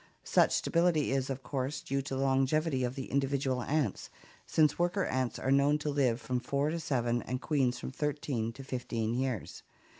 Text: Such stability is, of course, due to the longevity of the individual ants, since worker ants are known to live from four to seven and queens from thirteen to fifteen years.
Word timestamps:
Such 0.23 0.51
stability 0.53 1.11
is, 1.11 1.29
of 1.29 1.43
course, 1.43 1.79
due 1.81 2.01
to 2.01 2.15
the 2.15 2.21
longevity 2.23 2.83
of 2.83 2.95
the 2.95 3.11
individual 3.11 3.61
ants, 3.61 4.09
since 4.47 4.79
worker 4.79 5.05
ants 5.05 5.37
are 5.37 5.51
known 5.51 5.77
to 5.77 5.91
live 5.91 6.19
from 6.19 6.39
four 6.39 6.71
to 6.71 6.79
seven 6.79 7.21
and 7.21 7.39
queens 7.39 7.77
from 7.77 7.91
thirteen 7.91 8.51
to 8.53 8.63
fifteen 8.63 9.13
years. 9.13 9.61